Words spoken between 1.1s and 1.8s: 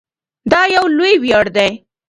ویاړ دی.